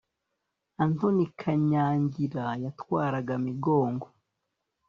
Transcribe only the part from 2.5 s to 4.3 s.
yatwaraga Migongo